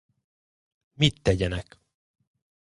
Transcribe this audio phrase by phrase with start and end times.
[0.95, 1.79] Mit tegyenek?